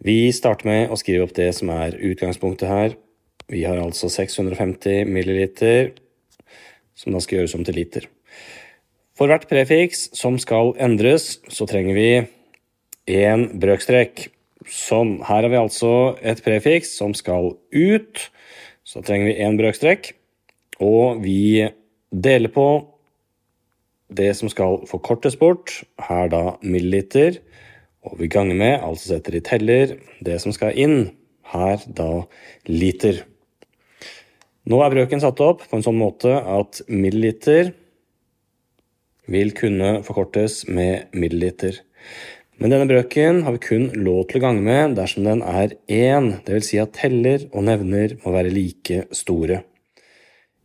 Vi 0.00 0.30
starter 0.32 0.64
med 0.64 0.88
å 0.88 0.96
skrive 0.96 1.26
opp 1.26 1.34
det 1.36 1.50
som 1.52 1.68
er 1.74 1.92
utgangspunktet 1.92 2.70
her. 2.70 2.94
Vi 3.52 3.66
har 3.68 3.76
altså 3.82 4.08
650 4.08 5.04
milliliter, 5.04 5.90
som 6.96 7.12
da 7.12 7.20
skal 7.20 7.40
gjøres 7.40 7.56
om 7.58 7.66
til 7.68 7.76
liter. 7.76 8.06
For 9.12 9.28
hvert 9.28 9.44
prefiks 9.50 10.06
som 10.16 10.38
skal 10.40 10.72
endres, 10.80 11.34
så 11.52 11.66
trenger 11.68 11.98
vi 11.98 12.10
én 13.12 13.50
brøkstrek. 13.60 14.30
Sånn. 14.64 15.18
Her 15.26 15.44
har 15.44 15.52
vi 15.52 15.60
altså 15.60 15.92
et 16.24 16.40
prefiks 16.46 16.94
som 16.96 17.12
skal 17.16 17.52
ut. 17.76 18.24
Så 18.88 19.04
trenger 19.04 19.28
vi 19.28 19.36
én 19.44 19.60
brøkstrek. 19.60 20.14
Og 20.80 21.20
vi 21.20 21.68
deler 22.08 22.52
på 22.56 22.66
det 24.08 24.32
som 24.38 24.48
skal 24.48 24.80
forkortes 24.88 25.36
bort, 25.36 25.82
her 26.08 26.32
da 26.32 26.56
milliliter. 26.64 27.42
Og 28.06 28.16
vi 28.20 28.30
ganger 28.32 28.56
med, 28.56 28.78
altså 28.80 29.14
setter 29.14 29.36
i 29.36 29.42
teller, 29.44 29.96
det 30.24 30.38
som 30.40 30.54
skal 30.56 30.76
inn, 30.78 31.10
her 31.52 31.82
da 31.86 32.24
liter. 32.68 33.24
Nå 34.70 34.80
er 34.84 34.92
brøken 34.92 35.22
satt 35.22 35.40
opp 35.44 35.64
på 35.66 35.78
en 35.78 35.84
sånn 35.84 35.98
måte 35.98 36.32
at 36.38 36.82
milliliter 36.88 37.72
vil 39.30 39.52
kunne 39.56 40.00
forkortes 40.06 40.64
med 40.68 41.10
milliliter. 41.16 41.80
Men 42.60 42.74
denne 42.74 42.88
brøken 42.90 43.42
har 43.46 43.54
vi 43.56 43.62
kun 43.64 43.86
lov 43.96 44.26
til 44.28 44.40
å 44.40 44.44
gange 44.44 44.64
med 44.64 44.96
dersom 44.98 45.24
den 45.24 45.40
er 45.40 45.72
én, 45.88 46.34
dvs. 46.44 46.66
Si 46.66 46.80
at 46.82 46.92
teller 46.98 47.46
og 47.54 47.64
nevner 47.64 48.18
må 48.20 48.34
være 48.34 48.52
like 48.52 49.06
store. 49.16 49.62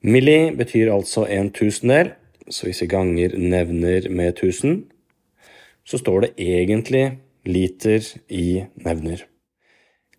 Milli 0.05 0.51
betyr 0.57 0.91
altså 0.93 1.23
en 1.31 1.53
tusendel, 1.55 2.11
så 2.51 2.67
hvis 2.67 2.83
vi 2.83 2.91
ganger 2.91 3.37
nevner 3.39 4.09
med 4.11 4.35
1000, 4.35 4.83
så 5.85 5.99
står 6.01 6.25
det 6.25 6.33
egentlig 6.41 7.05
liter 7.45 8.03
i 8.33 8.65
nevner. 8.85 9.21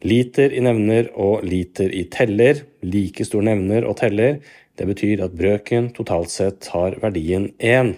Liter 0.06 0.52
i 0.52 0.60
nevner 0.62 1.08
og 1.16 1.44
liter 1.46 1.90
i 1.90 2.04
teller, 2.12 2.62
like 2.84 3.24
stor 3.26 3.44
nevner 3.46 3.86
og 3.88 3.96
teller, 4.00 4.38
det 4.76 4.86
betyr 4.86 5.24
at 5.24 5.36
brøken 5.36 5.88
totalt 5.96 6.30
sett 6.30 6.68
har 6.74 6.98
verdien 7.00 7.48
1. 7.58 7.94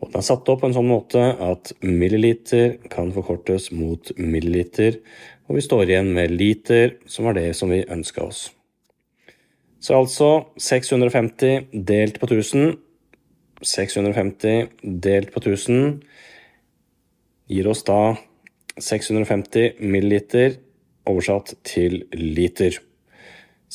Og 0.00 0.10
den 0.10 0.20
er 0.20 0.26
satt 0.26 0.48
opp 0.48 0.62
på 0.62 0.70
en 0.70 0.76
sånn 0.76 0.88
måte 0.88 1.20
at 1.20 1.72
milliliter 1.84 2.78
kan 2.92 3.12
forkortes 3.14 3.70
mot 3.76 4.10
milliliter, 4.18 4.98
og 5.44 5.58
vi 5.58 5.64
står 5.64 5.90
igjen 5.90 6.10
med 6.16 6.32
liter, 6.32 6.96
som 7.06 7.28
var 7.28 7.36
det 7.36 7.50
som 7.56 7.72
vi 7.72 7.84
ønska 7.84 8.24
oss. 8.24 8.48
Så 9.84 9.98
altså 10.00 10.30
650 10.56 11.68
delt 11.84 12.16
på 12.20 12.28
1000 12.30 12.78
650 13.64 14.70
delt 15.04 15.30
på 15.32 15.40
1000 15.40 16.00
gir 17.50 17.66
oss 17.68 17.84
da 17.86 18.16
650 18.80 19.72
milliliter 19.80 20.56
oversatt 21.08 21.54
til 21.66 22.04
liter. 22.16 22.78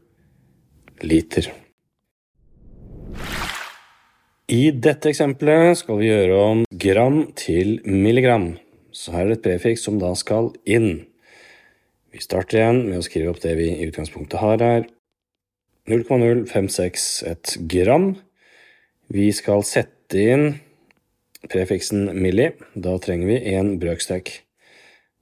liter. 1.05 1.51
I 4.49 4.71
dette 4.73 5.09
eksempelet 5.11 5.77
skal 5.77 5.99
vi 5.99 6.09
gjøre 6.09 6.37
om 6.41 6.65
gram 6.71 7.31
til 7.37 7.81
milligram. 7.85 8.57
Så 8.89 9.11
her 9.13 9.27
er 9.27 9.29
det 9.29 9.37
et 9.37 9.45
prefiks 9.45 9.83
som 9.85 9.99
da 10.01 10.15
skal 10.17 10.49
inn. 10.65 11.05
Vi 12.09 12.17
starter 12.23 12.57
igjen 12.57 12.87
med 12.87 12.97
å 12.97 13.05
skrive 13.05 13.29
opp 13.29 13.41
det 13.43 13.53
vi 13.59 13.67
i 13.75 13.85
utgangspunktet 13.85 14.41
har 14.41 14.57
her. 14.65 14.89
0,056 15.87 17.55
gram. 17.71 18.11
Vi 19.07 19.29
skal 19.33 19.63
sette 19.65 20.19
inn 20.19 20.45
prefiksen 21.47 22.09
milli. 22.19 22.49
Da 22.75 22.97
trenger 23.01 23.31
vi 23.31 23.39
en 23.55 23.77
brøkstek. 23.81 24.33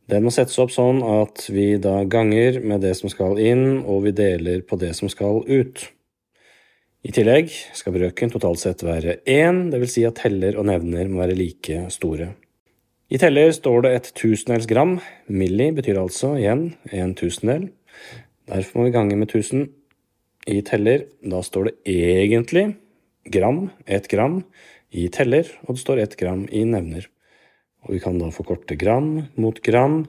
Den 0.07 0.23
må 0.23 0.31
settes 0.31 0.57
opp 0.63 0.71
sånn 0.71 1.01
at 1.03 1.45
vi 1.51 1.75
da 1.83 1.99
ganger 2.07 2.61
med 2.63 2.81
det 2.85 2.93
som 2.95 3.11
skal 3.11 3.39
inn, 3.43 3.83
og 3.83 4.05
vi 4.07 4.15
deler 4.15 4.63
på 4.63 4.79
det 4.79 4.93
som 4.95 5.11
skal 5.11 5.43
ut. 5.43 5.83
I 7.07 7.13
tillegg 7.15 7.51
skal 7.75 7.95
brøken 7.95 8.31
totalt 8.33 8.59
sett 8.59 8.83
være 8.83 9.19
én, 9.29 9.67
dvs. 9.71 9.93
Si 9.93 10.05
at 10.07 10.17
teller 10.23 10.57
og 10.59 10.67
nevner 10.67 11.11
må 11.11 11.21
være 11.21 11.37
like 11.37 11.85
store. 11.93 12.31
I 13.07 13.19
teller 13.21 13.53
står 13.55 13.85
det 13.85 13.91
et 13.95 14.07
tusendels 14.19 14.67
gram. 14.67 14.97
Milli 15.31 15.69
betyr 15.75 15.99
altså 16.01 16.33
igjen 16.39 16.73
en 16.91 17.13
tusendel. 17.15 17.69
Derfor 18.47 18.79
må 18.79 18.87
vi 18.87 18.95
gange 18.95 19.15
med 19.19 19.29
1000. 19.29 19.69
I 20.47 20.61
teller, 20.63 21.05
da 21.21 21.41
står 21.43 21.69
det 21.69 21.91
egentlig 21.91 22.69
gram, 23.27 23.69
ett 23.85 24.07
gram, 24.07 24.41
i 24.89 25.09
teller, 25.11 25.47
og 25.67 25.75
det 25.75 25.81
står 25.81 25.99
ett 25.99 26.15
gram 26.19 26.45
i 26.47 26.63
nevner. 26.63 27.07
Og 27.83 27.93
vi 27.95 27.99
kan 28.03 28.19
da 28.19 28.29
forkorte 28.31 28.75
gram 28.79 29.27
mot 29.35 29.59
gram, 29.63 30.05